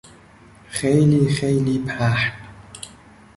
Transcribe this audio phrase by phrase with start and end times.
[0.67, 2.33] خیلی خیلی پهن